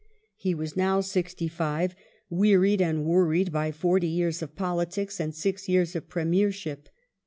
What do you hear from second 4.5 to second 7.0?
politics and six years of Premiership.